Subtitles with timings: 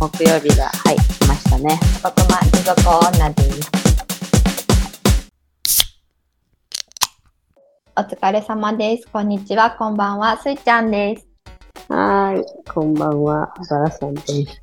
[0.00, 1.76] 木曜日が、はい、来ましたね。
[2.04, 3.70] 僕は地獄女です。
[7.96, 9.08] お疲れ様です。
[9.12, 11.26] こんにちは、こんばんは、すいちゃんです。
[11.88, 14.62] はーい、こんばんは、バラさんです。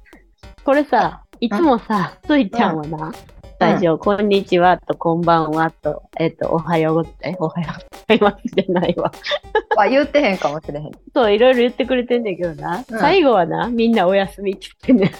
[0.63, 3.11] これさ、いつもさ、ついちゃんはな、
[3.57, 9.11] 最初、こんにちはと、こんばんはと、えっと、おはようごえ、おはようございますじゃないわ。
[9.77, 10.91] は言ってへんかもしれへん。
[11.13, 15.11] そう、いろいろ言ってくれてんだけどな、うん最後はな、みんなおやすみって言ってんねん。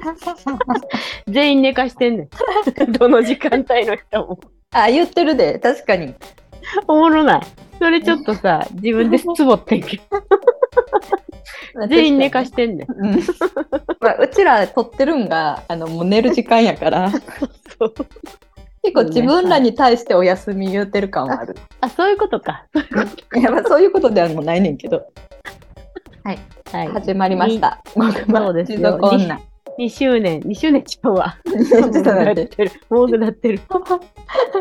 [1.32, 2.28] 全員寝かしてんねん。
[2.92, 4.38] どの時間帯の人も。
[4.72, 6.14] あ、言ってるで、確かに。
[6.88, 7.42] おもろない。
[7.78, 12.92] それちょっとさ、自分でつぼってんけど、全員寝かしてんねん。
[12.92, 13.20] うん
[14.00, 17.10] まあ、うちら撮ってるんが、あの、もう寝る時間やから、
[17.78, 17.94] そう
[18.82, 21.56] 結構自分らに対してお休み言うてる感はある。
[21.80, 22.66] あ、そういうことか。
[23.34, 25.06] いや、まあ、そういうことではもうないねんけど、
[26.22, 26.38] はい。
[26.88, 27.82] 始まりました。
[27.86, 29.40] そうですよ地獄女。
[29.78, 31.36] 2周年、2周年ちゃうわ。
[31.44, 32.46] ちょっと待って。
[32.46, 32.70] てる。
[32.88, 33.60] もうなってる。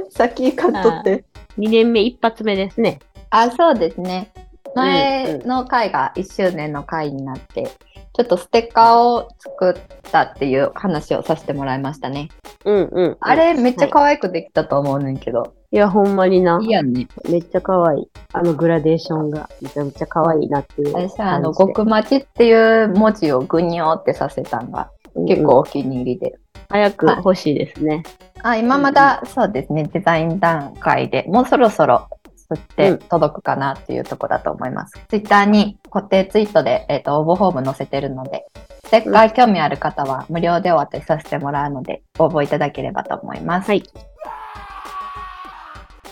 [0.10, 1.24] 先買っとって。
[1.58, 3.00] 2年目一発目ですね。
[3.30, 4.32] あ、そうですね。
[4.76, 7.70] 前うんの回が1周年の回になって、
[8.14, 9.74] ちょっとステッカーを作っ
[10.12, 12.30] たっていう話をさせてもらいましたね。
[12.66, 13.18] うんうん。
[13.20, 15.56] あれめっちゃはい可愛くできたと思うねんけど。
[15.72, 16.60] いや、ほんまにな。
[16.62, 17.08] いいやんね。
[17.28, 18.08] めっちゃ可愛い。
[18.34, 21.14] あのグラデーションがめちゃめちゃ可愛いなっていう感じで。
[21.16, 24.92] 私はあの、極待ちっていう文字をグニョーってさせたんが
[25.28, 26.36] 結構お気に入りで。
[26.70, 28.04] 早く欲しいですね。
[28.44, 32.10] あ、今まだそうですね、デザイン段階でもうそろそろ
[32.52, 34.94] 吸って届くかなっていうところだと思います。
[35.08, 38.46] ツイッターに固定ツイートで、えっ、と、応募フォーム載せてるので、
[38.86, 43.70] ステッカー興味ある方は無料でお渡しさせてもらうので、応募いただければと思います。
[43.70, 43.84] はい。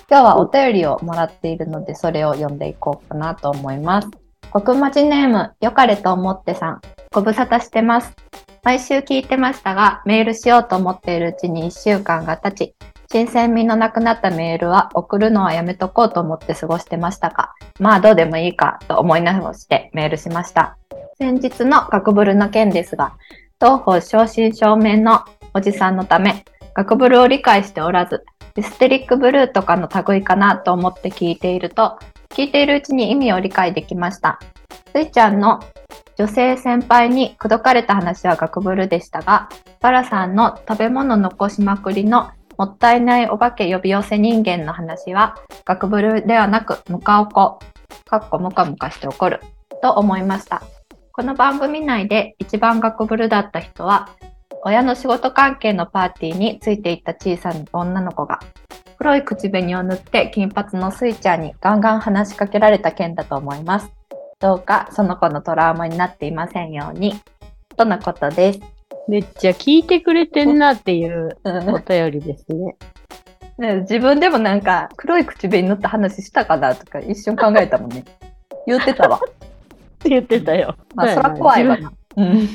[0.09, 4.09] 今日はお便りをもらっているので、それを読んでいこうかなと思います。
[4.51, 6.81] 国町ネーム、よかれと思ってさん、
[7.13, 8.13] ご無沙汰してます。
[8.63, 12.75] 毎週聞いてましたが、メールしようと思っているうちに1週間が経ち、
[13.11, 20.77] 新鮮味のなくなったメールは送るのはやめとこうと思って過ごしてましたが、まあどうでもいいかと思い直してメールしました。
[21.17, 23.16] 先日の学ブルの件ですが、
[23.57, 26.45] 当方正真正銘のおじさんのため、
[26.75, 28.23] 学ブルを理解しておらず、
[28.55, 31.97] ヒステリックブルーとかの類かなと思って聞いていると、
[32.29, 34.39] 聞いているうちに意味を理解できました。
[34.94, 35.59] スイちゃんの
[36.17, 39.49] 女性先輩に口説かれた話は学ブルでしたが、
[39.79, 45.35] バラさんの食べ物残しまくりのもったいないお化け呼び寄せ人間の話は、
[45.66, 47.59] 学ブルではなく、ムカオコ、
[48.05, 49.39] かっこムカムカして怒る、
[49.81, 50.61] と思いました。
[51.11, 54.09] この番組内で一番学ブルだった人は、
[54.63, 58.39] 親の仕事関係のパーティーについていった小さな女の子が、
[59.00, 63.91] 黒い口紅を塗って金髪のスイちゃんにガンガン話しかけられた件だと思います。
[64.41, 67.22] どうかその子のトラウマになっていませんように。
[67.78, 68.59] とのことです。
[69.07, 72.75] めっちゃ聞いてくれてんなっていうお便りですね。
[73.59, 78.03] ね自分でもなんか黒い口紅塗った話したかなとか一瞬考えたもんね。
[78.66, 79.18] 言ってたわ。
[79.18, 79.19] っ
[80.01, 80.75] て言ってたよ。
[80.96, 81.94] まあそら怖いわな。
[82.18, 82.50] うん。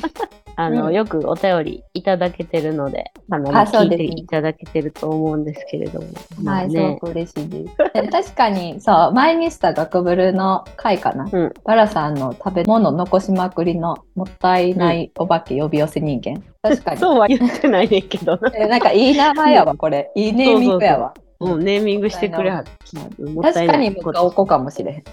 [0.56, 6.06] あの、うんよくお便りいただけてるので、あの、あそう聞いていただけてると思うんですけれども。
[6.42, 7.76] まはい、すごく嬉しいです。
[7.92, 11.28] で確かに、そう、 前にした学ブルの回かな。
[11.30, 16.42] うんバラさんの食べ物残しまくりのもったいないお化け呼び寄せ人間。
[16.62, 16.96] 確かに。
[16.98, 18.50] そうは言ってないねんけどな。
[18.56, 20.10] えなんかいい名前やわ、これ。
[20.16, 21.12] いいネーミングやわ。
[21.38, 22.64] もうネーミングしてくれは
[23.42, 25.04] 確かにムカオコかもしれへん。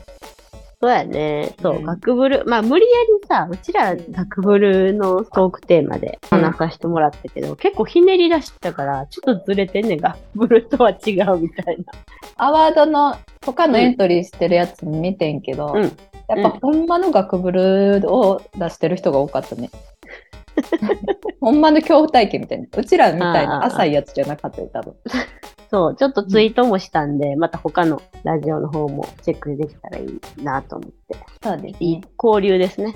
[0.83, 1.55] そうやね。
[1.61, 2.43] そう、うん学ブル。
[2.45, 11.93] まあ、無理やりさ、うちら学ブルのトークテーマで話させてもらったけど、結構ひねり出したから、ちょっとずれてんねん、学ブルとは違うみたいな。
[12.35, 19.69] アワードの他のエントリーしてるやつ見てんけど、うんやっぱほんまの学ブルを出してる人が多かったね。
[21.39, 22.67] ほんまの恐怖体験みたいな。
[22.75, 24.95] うちらみたいな浅いやつじゃなかったよ、多分。
[25.73, 31.17] そう、ちょっとツイートもしたんで、また他のラジオの方もチェックできたらいいなと思って。
[31.43, 32.95] そうですいい交流ですね。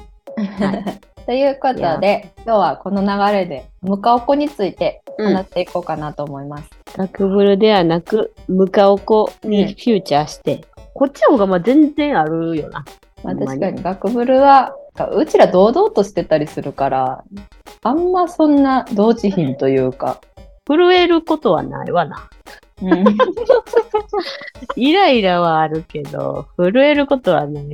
[1.26, 6.70] ということで、今日はこの流れで、ムカオコについて話していこうかなと思います。
[6.96, 10.64] 学ブルではなく、ムカオコにフューチャーして、
[10.94, 12.86] こっちの方がまあ全然あるよな。
[13.24, 14.76] まあ、確かに学ブルは、
[15.16, 17.24] うちら堂々としてたりするから、
[17.82, 20.22] あんまそんな同時品というか、
[20.68, 22.30] 震えることはないわな。
[22.82, 23.06] うん
[24.76, 27.66] イライラはあるけど、震えることはない。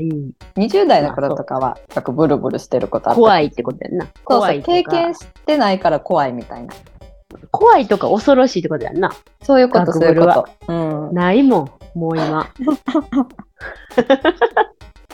[0.55, 3.19] 20代の頃とかは、なんかブルブルしてることあった。
[3.19, 4.05] 怖いってことやんな。
[4.27, 6.73] そうそう、経験してないから怖いみたいな。
[7.51, 9.11] 怖いとか恐ろしいってことやんな。
[9.41, 10.73] そういうこと、そういうこと。
[10.73, 11.13] うん。
[11.13, 11.59] ないも
[11.95, 12.47] ん、もう今。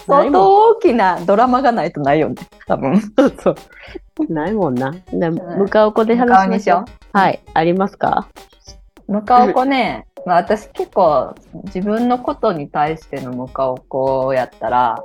[0.06, 2.36] 相当大きなドラマがないとないよね。
[2.68, 3.00] 多分。
[3.00, 3.56] そうそう。
[4.34, 4.94] ないもんな。
[5.12, 6.86] で向かう子で話しましょう。
[7.14, 7.40] はい。
[7.54, 8.28] ありますか？
[9.10, 11.34] 向かう子ね、まあ、私結構
[11.66, 15.04] 自分のことに対しての向かう子やったら、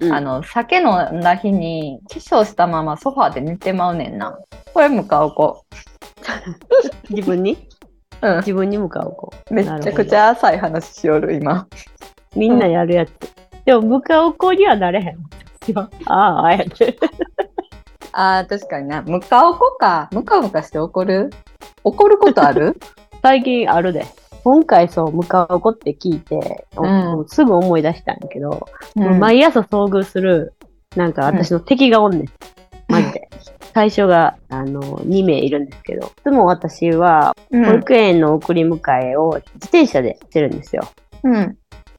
[0.00, 4.36] うん、あの酒飲んだ日に起床したままソファーで寝てまうねんな。
[4.72, 5.64] これ向かう子。
[7.10, 7.56] 自分に？
[8.22, 9.32] うん、自分に向かう子。
[9.50, 11.68] めちゃくちゃ浅い話しよる、今。
[12.34, 13.10] みんなやるやつ。
[13.10, 15.18] うん、でも、向かう子にはなれへん。
[15.76, 16.96] ああ、あやて。
[18.12, 19.02] ああ、確かにな。
[19.02, 20.08] 向かう子か。
[20.12, 21.30] ムカムカして怒る？
[21.84, 22.80] 怒ることある？
[23.24, 24.04] 最近あるで。
[24.44, 30.52] 今回そう、向かう子って聞いて、うん、すぐ思い出したんやけど、うん、毎朝遭遇する、
[30.94, 32.24] なんか私の敵がおんねん。
[32.86, 33.30] マジで。
[33.72, 40.86] 最初が、あの、2名いるんですけど、いつも私は、保育園の送り迎えを自転車でしてるんですよ。
[41.22, 41.56] うん。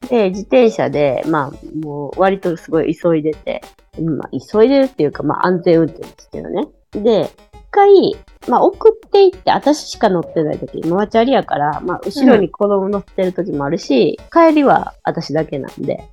[0.08, 3.64] で、自転車で、まあ、もう割とすごい急いでて、
[4.00, 6.68] まあ、急いでるっていうか、まあ、安全運転ですけどね。
[6.92, 8.16] で、一回、
[8.48, 16.08] まあ、送っていって、私しか乗ってない時、ママチャリやから、まあ、後ろに子供乗ってる時もあるし、うん、帰りは私だけなんで、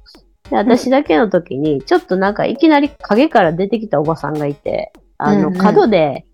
[0.50, 6.26] で、私だけの時に、ちょっとなんかいきなり影から出てきたおばさんがいて、あの、角で、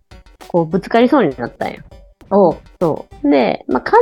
[0.48, 1.82] こう、ぶつかりそうになったんよ。
[2.30, 3.30] おそう。
[3.30, 4.00] で、まあ、完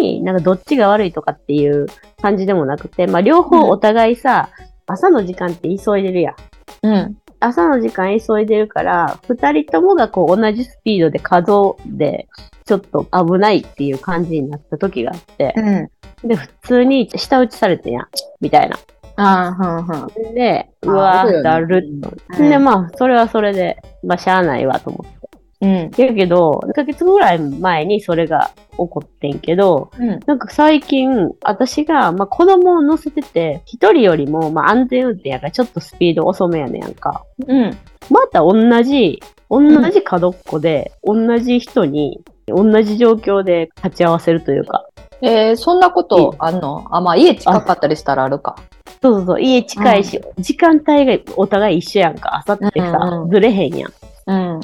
[0.00, 1.86] になんかどっちが悪いとかっていう
[2.20, 6.34] 感じでもなくて、まあ、両方お互いさ、うん、朝の時間って急いでるやん。
[6.82, 7.18] うん。
[7.40, 12.28] 朝の時間急いでるから、二人ともがこう同じスピードで稼働で、
[12.64, 18.08] ちょっと危ないっていう感じになった時があって、うん、で、普通に下打ちされてやん、
[18.40, 18.76] みたいな。
[19.16, 20.34] ああ、はんはん。
[20.34, 22.38] で、うわー、だるっと。
[22.38, 25.17] で、まあ、それはそれで、まあ、しゃあないわと思って。
[25.60, 25.90] うん。
[25.96, 37.24] やけど、2ヶ月ぐらい前にそれが起こってんけど、うん、なんか最近、私が、まあ、子供を乗せてて、一人よりも、まあ、安全運転やからちょっとスピード遅めやねんやんか。
[37.46, 37.76] うん。
[38.08, 39.20] また同じ、
[39.50, 39.60] 同
[39.90, 44.86] じ角っこで、うん、同じ人に、同じ状況で立ち合わせるというか。
[45.20, 46.86] えー、そんなことあんの？
[46.92, 48.54] あ、まあ、家近かったりしたらあるか。
[49.02, 52.36] そうそうそう、家近いし、うん、時間帯がお互い一緒やんか。
[52.36, 53.92] 朝ってさ、うんうん、ずれへんやん。
[54.28, 54.60] うん。
[54.60, 54.62] っ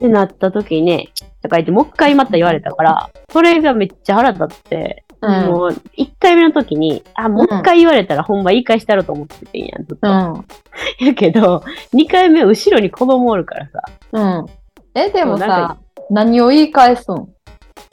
[0.00, 1.08] てなった時にね、
[1.40, 10.08] とか言って、もう一回また言われたから、それがめっちゃ腹立って、うん、もう、一回目の時に、あ、もう一回言われたら、ほんま言い返したろと思っててんやん、ずっと。
[10.08, 11.62] うん、やけど、
[11.92, 13.82] 二回目後ろに子供おるからさ。
[14.12, 14.46] うん。
[14.94, 15.78] え、でもさ、
[16.10, 17.28] 何を言い返すん？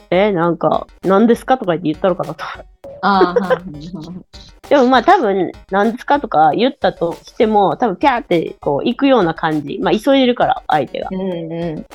[0.09, 1.57] え、なんか、何ですか？
[1.57, 2.43] とか言って言ったのかなと。
[3.05, 3.61] ああ、
[4.69, 9.77] でもまあ多分、何ですかとか言ったとしても、多分ピャーってこう行くような感じ。
[9.81, 11.09] まあ急いでるから、相手が。
[11.11, 11.85] うんうん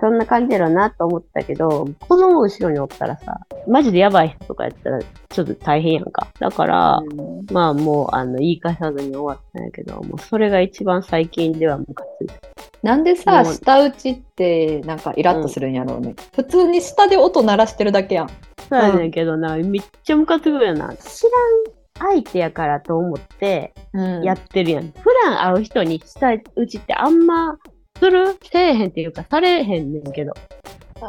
[0.00, 6.28] そんな感じだろうなと思ったけど、子供後ろにおったらさ、マジでやばい人とかやったらちょっと大変やんか。
[6.38, 12.34] だから、うん、まあもう、あの、言い返さずに終わったんやけど、もうそれが一番最近ではムカついた。
[12.82, 16.10] なんでさ、舌打ちってなんかイラッとするんやろうね。
[16.10, 18.30] うん、普通に下で音鳴らしてるだけやん。
[18.72, 20.94] そうやねんけどな、めっちゃムカつくよな。
[20.96, 23.74] 知らん相手やからと思って
[24.22, 24.84] やってるやん。
[24.84, 27.58] うん、普段会う人にしたうちってあんま
[27.98, 30.32] するせえへんっていうかされへんねんけど。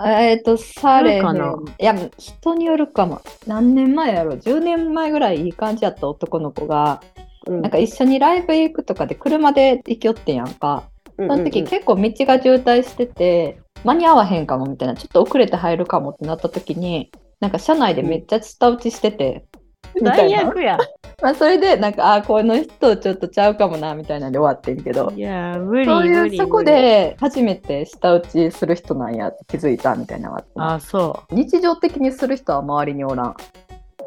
[0.05, 1.23] えっ、ー、と、されへん。
[1.23, 3.21] いや、人によるかも。
[3.47, 7.01] 何年前やろ ?10 年前ぐらいいい感じやった男の子が、
[7.47, 10.83] うん、なんか一緒にライブ行くとかで車で行きよってんやんか。
[11.15, 17.11] その時結構道が渋滞してて、間に合わへんかもみたいな、ちょっと遅れて入るかもってなった時に、
[17.43, 19.43] なんか車内でめっちゃ舌打ちしてて、
[20.01, 20.77] 最悪や。
[21.21, 25.11] まあそれでなんかあこの人ちょっとちゃうかもなみたいなんで終わってんけど。
[25.13, 31.35] いや無理そういうそこで初めて舌打ちする人なんやって気づいたみたいなのがあそう。
[31.35, 33.35] 日常的にする人は周りにおらん。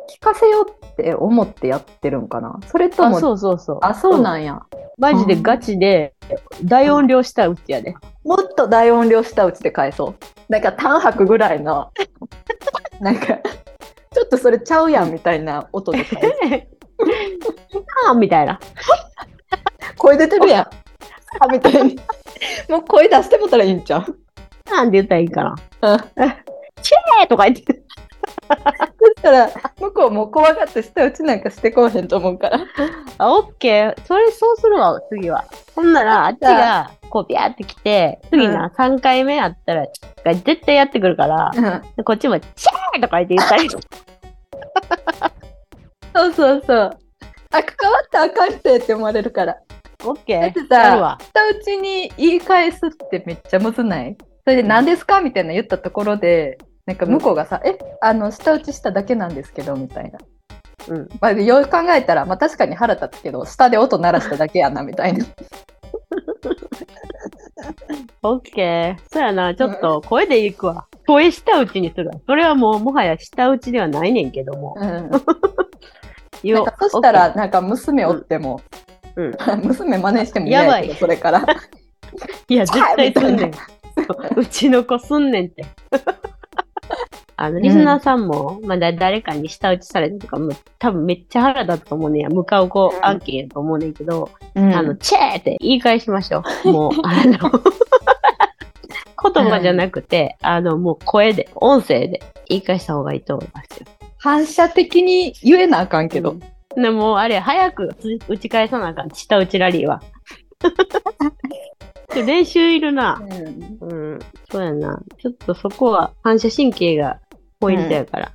[0.08, 2.58] 聞かせようって思ってやってるんかな。
[2.68, 3.78] それともあそうそうそう。
[3.82, 4.62] あそうなんや、
[4.96, 6.14] マジでガチで
[6.64, 10.14] 大音量舌打ちやで、もっと大音量舌打ちで返そう。
[10.48, 11.90] なんか単白ぐらいの
[13.00, 16.28] なんかちょっとそれちゃうやんみたいな音で返す
[18.08, 18.58] あみたいな。
[19.98, 20.66] 声出てるやん。
[21.40, 21.98] あみたいに。
[22.68, 24.18] もう声出してもたらいいんちゃう
[24.70, 25.54] なんで言ったらいいかな。
[25.82, 25.98] うん。
[26.82, 27.82] チェーとか言って。
[28.26, 32.60] そしたら、向こうも怖がって下打ちなんかしてこうへんと思うから。
[33.18, 33.94] あ、オッケー。
[34.06, 35.44] それそうするわ、次は。
[35.74, 39.86] ほんなら、あっちが、こう、ビャーって来て、次な、うん、3回目やったら、
[40.24, 41.50] 絶対やってくるから、
[41.96, 43.68] うん、こっちも、チェーとか言って言ったり。
[46.14, 46.98] そうそうそう。
[47.52, 49.56] あ、関わったらあかんってって思われるから。
[50.04, 50.40] オッケー。
[50.40, 54.16] だってさ、下打ちに言い返すってめっちゃむずない？
[54.44, 55.20] それで何ですか？
[55.20, 60.18] みたいな言ったところで、なんか向こうがさ、うん、え、あの、下打ちしただけなんですけど、みたいな。
[60.88, 61.08] うん。
[61.20, 65.26] まあ、よく考えたら、まあ、確かに腹立つけど下で音鳴らしただけやなみたいな
[68.22, 69.12] オッケー。
[69.12, 70.86] そうやな、ちょっと声でいくわ。
[71.06, 72.14] 声下打ちにするわ。
[72.26, 74.74] それはもうもはや下打ちではないねんけども。
[74.78, 75.10] うん
[76.44, 78.60] なんかそしたら、なんか娘おっても、
[79.16, 81.44] うん 娘真似しても嫌やけど、それから。
[82.48, 83.52] いや、絶対すんねん。
[84.36, 85.64] うちの子すんねんって。
[87.38, 92.28] あの、リスナーさんも、まあ、だ誰かに舌打ちされてとか、もう多分めっちゃ腹立つと思うねんや。
[92.30, 96.72] 向かう子うん案件やと思うねんけど、うんあの、チェーって言い返しましょう。
[96.72, 97.38] もう、 あの、
[99.32, 103.86] 言葉じゃなくて、あの、もう声で、音声で言い返した方がいいと思いますよ。
[104.16, 106.36] 反射的に言えなあかんけど。
[106.74, 109.10] でも、あれ、早くつ打ち返さなあかん。
[109.10, 110.02] 舌打ちラリーは。
[112.14, 113.20] 練習いるな。
[113.80, 114.18] うん、
[114.50, 115.02] そうやな。
[115.18, 117.20] ちょっとそこは反射神経が
[117.66, 118.32] ポイントやから。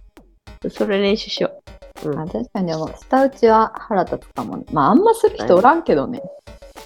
[0.70, 1.52] それ練習しよ
[2.04, 2.10] う。
[2.10, 4.66] うんあ確かにでも、舌打ちは腹立つかもね。
[4.72, 6.22] まあ、あんまする人おらんけどね。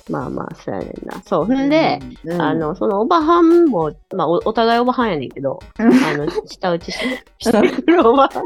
[0.10, 1.22] まあまあ、そうやねんな。
[1.26, 1.46] そう。
[1.46, 7.00] ほんで、うん、あの、そのおばはんも、まあお、お互いおばはんやねんけど、うんあの、舌打ちし
[7.40, 8.46] してくるおばはんとか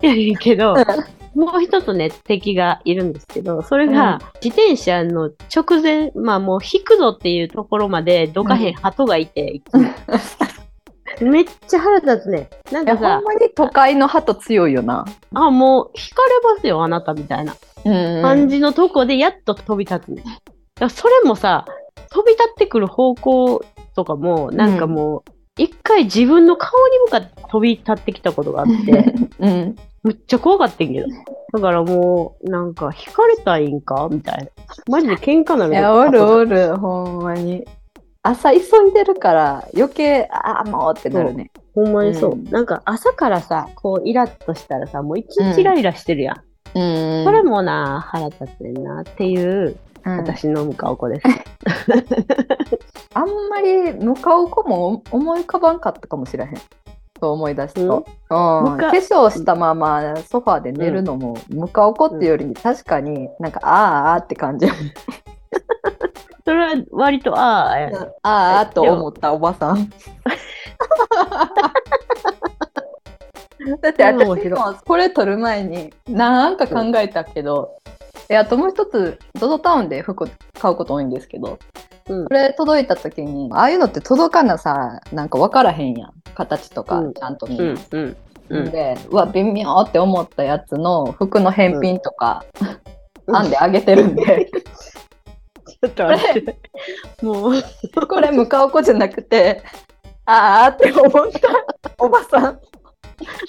[0.00, 0.76] やねんけど、
[1.34, 9.90] もう一つね、敵がいるんですけど、それが、自転車の直前、まあもう引くぞっていうところまでどかへん鳩がいて、いつも
[11.20, 12.48] めっちゃ腹立つね。
[12.72, 15.04] なんかさほん、まに都会の鳩強いよな。
[15.34, 17.54] あ、もう、引かれますよ、あなたみたいな
[17.84, 20.24] うん感じのとこでやっと飛び立つね。
[20.88, 21.66] それもさ、
[22.10, 29.76] 飛び立ってくる方向とかも、なんかもう、一回自分の顔に向かって飛び立ってきたことがあって、 うん。
[30.02, 31.06] めっちゃ怖かったんけど。
[31.52, 34.46] だからもう、なんか、引かれたいんかみたいな。
[34.88, 37.64] マジで喧嘩なるいや、おるおる、ほんまに。
[38.26, 41.50] 朝急いでるから、余計、ああ、もうってなるね。
[41.74, 42.32] ほんまにそう。
[42.32, 46.36] うんなんか、朝からさ、こう、イラッとしたらさ、もう一日イライラしてるやん。
[46.76, 51.26] うんそれもな、腹立つねんなっていう、うん私の向かう子です。
[53.14, 56.56] あんまり向かう子も思い浮かばんかったかもしれへん。
[57.20, 58.04] そう思い出すと。
[58.30, 64.66] うん向か化粧したままソファーで寝るのも、向かう子っていうより確かになんか、あーあーって感じ。
[66.44, 69.90] それは割と、ああ、あーあーと思ったおばさん。
[73.80, 77.78] だって私もこれ撮る前になんか考えたけど、
[78.28, 80.28] であともう一つ ZOZO タウンで服
[80.60, 81.58] 買うこと多いんですけど、
[82.08, 82.24] うん。
[82.26, 86.12] これ届いた時にああいうのって届かなさなんか分からへんやん。
[86.34, 87.14] 形とかうん。
[87.14, 88.16] ちゃんと見うん、うん。
[88.50, 88.70] うん。
[88.70, 92.44] でうわ微妙って思ったやつの服の返品とか、
[93.26, 93.34] うん。
[93.34, 94.50] 編んであげてるんで
[95.84, 96.56] ちょっと待って。
[97.22, 97.62] もう、
[98.06, 99.62] これ向かう子じゃなくて
[100.26, 101.48] あーって思った。
[101.98, 102.60] おばさん。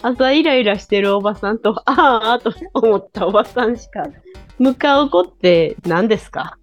[0.01, 4.04] 朝イライラしてるおばさんと、ああと思ったおばさんしか、
[4.60, 6.58] 向かう子って何ですか？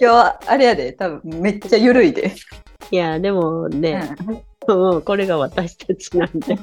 [0.00, 0.92] 今日はあれやで。
[0.92, 2.34] 多分めっちゃ緩いで、
[2.90, 4.14] いや、でもね、
[4.68, 6.58] うん、これが私たちなんで。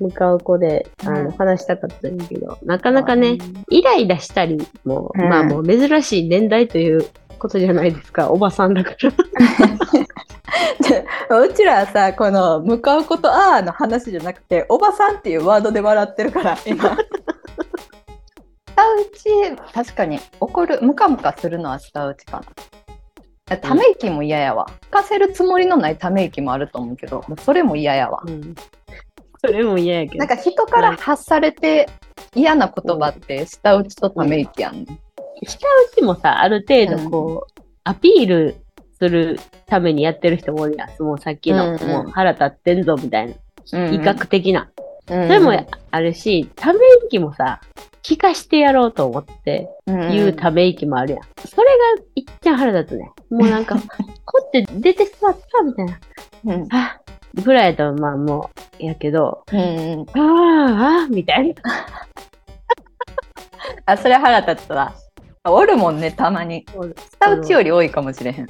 [0.00, 3.38] 向かう子で、あの、うん話したかったんだけど、なかなかね、
[3.70, 5.28] イライラしたりも、うん。
[5.28, 7.06] まあもう珍しい年代という
[7.38, 9.12] ことじゃないですか、 おばさんだから。
[10.80, 16.96] でうちらはさこの向かうことあーの話じゃなくておばさんっていうワードで笑ってるから今。
[19.14, 22.42] 舌打ち確かに怒るムカムカするのは舌打ちか
[23.48, 23.56] な。
[23.58, 24.66] ため息も嫌やわ。
[24.82, 28.22] 吹かせるつもりのないため息もあると思うけどもうそれも嫌やわ。
[28.26, 28.54] うん
[29.40, 30.28] それも嫌やけどなん。
[30.28, 31.88] か人から発されて
[32.34, 38.56] 嫌な言葉って舌打ちとため息やん、下打ちもさ、ある程度こう、アピール
[38.98, 41.02] するためにやってる人もおるやん。
[41.02, 43.34] もうさっきの、うんうんもう腹立ってんぞみたいな。
[43.72, 44.70] うん威嚇的な。
[45.08, 45.52] そそれも
[45.90, 47.60] あるし、ため息もさ、
[48.02, 51.22] 聞かしてやろうと思って言うため息もあるやん。
[51.46, 51.66] それ
[51.96, 53.10] がいっちゃん腹立つね。
[53.30, 53.76] もうなんか、
[54.24, 55.98] こって出て座ったみたいな。
[56.44, 57.00] うんあ
[57.34, 61.54] ぐらいだとまあもう、やけど、うんうんあーあーみたいな。
[63.86, 64.94] あそれ腹立つわ
[65.42, 66.64] あおるもんねたまに
[67.20, 68.46] 舌打ちより多いかもしれへん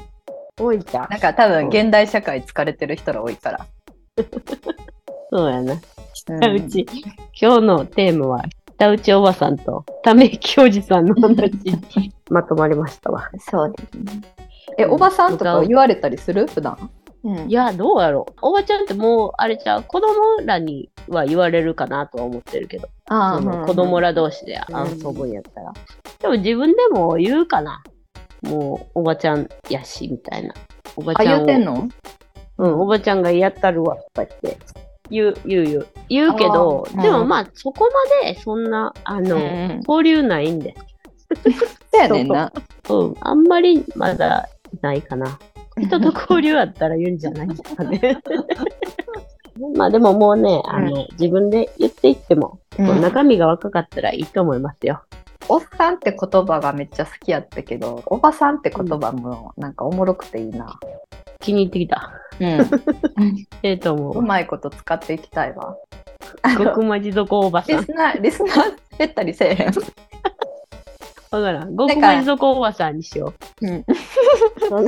[0.58, 1.08] 多いじゃん。
[1.10, 3.66] なんか多分現代社会疲れてる人ら多いから。
[5.30, 5.72] そうやな。
[5.72, 5.80] うん
[6.12, 6.86] 下打ち。
[7.40, 8.44] 今日のテーマは、
[8.78, 11.50] 下打ちおばさんとため息おじさんの話
[11.96, 13.30] に まとまりましたわ。
[13.38, 14.20] そうですね。
[14.76, 16.46] え、おばさんとか言われたりする？
[16.46, 16.90] 普段？
[17.22, 18.32] うんいや、どうやろう。
[18.40, 24.08] おばちゃんってもう、あれじゃう、子供らには言われるかなとは思ってるけど、あその子供ら。
[24.08, 25.72] ら同士でうん遊ぶんやったら。
[26.20, 27.82] でも自分でも言うかな。
[28.42, 30.54] もう、おばちゃんやし、みたいな。
[30.96, 31.88] おばあ、ちゃんを言うてんの？
[32.58, 34.58] うん、おばちゃんがやったるわ、とか言って。
[35.10, 35.86] 言う、言う、言う。
[36.08, 37.88] 言うけど、でもまあ、そこ
[38.22, 40.74] まで、そんな、あの、うん交流ないんで。
[41.92, 42.52] そうやねんな。
[42.88, 44.48] うん、あんまりまだ
[44.80, 45.38] ないかな。
[45.78, 48.18] 人と交流あったら言うんじゃないですかね。
[49.76, 55.02] まあでももうね、あの、自分で言っていっても、うん中身が若かったらいいと思いますよ。
[55.48, 60.78] おっさんって言葉がめっちゃ好きやったけど、おばさんって言葉もなんかおもろくていいな。
[61.40, 62.12] 気に入ってきた。
[62.38, 62.48] うん。
[63.62, 64.18] ええと思う。
[64.18, 65.76] うまいこと使っていきたいわ。
[66.56, 67.78] 極まじ底おばさん。
[67.78, 68.56] リスナー、リスナー
[68.98, 69.66] 減ったりせえへん。
[71.30, 71.76] わからん。
[71.76, 73.70] 極まじ底おばさんにしようん。
[73.70, 73.84] う。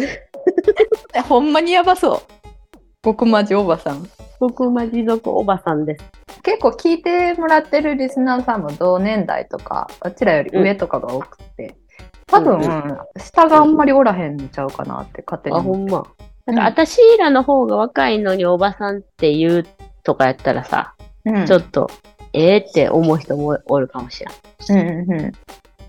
[0.03, 0.32] え
[1.29, 2.21] ほんまにやばそう。
[3.05, 4.07] 極まじおばさん。
[4.41, 6.05] 極まじ底おばさんです。
[6.43, 11.77] 結構聞いてもらってるリスナーさんも同年代とか、あちらより上とかが多くて、
[12.27, 15.61] 多分、うん下があんまりおらへんのちゃうかなって勝手にあ。
[15.63, 15.99] ほんま。
[15.99, 16.05] うん
[16.45, 19.67] なんか、私らの方が若いのにおばさんって言う
[20.03, 21.89] とかやったらさ、うんちょっと、
[22.33, 24.25] ええって思う人もおるかもし
[24.69, 25.07] れん。
[25.07, 25.33] うんうん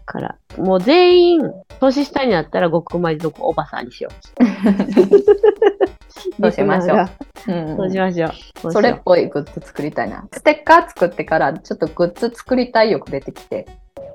[0.03, 1.41] から、もう全員、
[1.79, 4.43] 年下になったら極まり底おばさんにしよう。
[6.41, 7.07] そうしましょう？
[7.47, 7.91] うんそう？
[7.91, 8.27] しましょ
[8.63, 8.71] う？
[8.71, 10.27] それっよぽいグッズ作りたいな。
[10.31, 13.67] ステッカー作ってから、ちょっとグッズ作りたい欲出てきて、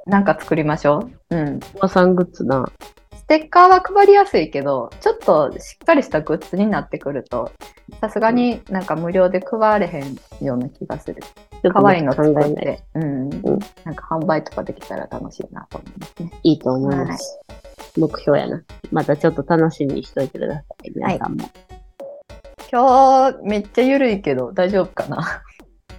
[0.06, 1.36] なんか作りましょう？
[1.36, 1.48] うん。
[1.56, 1.60] う。
[1.74, 2.66] おばさんグッズな。
[3.14, 7.52] ステッカーは配りやすいけど、ちょっとしっかりしたグッズになってくると、
[8.00, 11.16] さすがになんか無料で配られへんような気がする。
[11.62, 12.54] 可愛いの考作っ。
[12.54, 13.28] て、うん。
[13.28, 13.30] ん
[13.84, 16.30] なんか販売とかできたら楽しいなと思いますね。
[16.42, 17.40] いいと思います。
[17.96, 18.62] 目標やな。
[18.90, 20.90] またちょっと楽しみにしといてください。
[20.94, 21.48] 皆さんも。
[22.70, 25.42] 今日めっちゃ緩いけど大丈夫かな？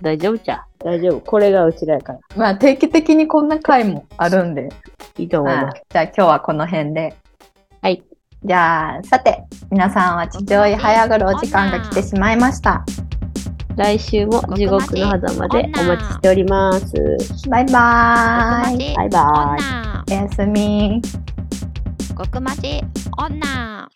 [0.01, 0.85] 大丈夫ちゃう？
[0.85, 1.19] 大丈夫。
[1.21, 2.19] これがうちらやから。
[2.35, 4.69] まあ定期的にこんな回もあるんで、
[5.17, 5.65] いいと思います。
[5.65, 7.15] はいじゃあ今日はこの辺で。
[7.81, 8.03] はい。
[8.41, 12.85] じゃあ、さて、皆さんは地上へ早上がるお時間が来てしまいました。
[13.79, 16.93] 来週も地獄の狭間でお待ちしております。
[17.49, 18.93] バイバーイ。
[18.93, 19.55] バイバ
[20.09, 20.11] イ。
[20.11, 21.01] おやすみ。
[22.17, 22.81] 極まち
[23.17, 23.89] 女